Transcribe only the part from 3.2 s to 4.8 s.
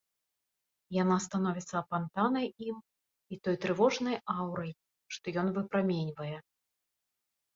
і той трывожнай аўрай,